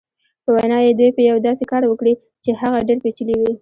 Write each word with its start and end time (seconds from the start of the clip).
په 0.43 0.49
وینا 0.55 0.77
یې 0.85 0.91
دوی 0.99 1.09
به 1.15 1.21
یو 1.29 1.37
داسې 1.47 1.63
کار 1.71 1.83
وکړي 1.87 2.13
چې 2.43 2.49
هغه 2.61 2.79
ډېر 2.87 2.97
پېچلی 3.03 3.35
وي. 3.39 3.53